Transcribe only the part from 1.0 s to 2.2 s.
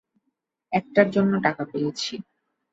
জন্য টাকা পেয়েছি।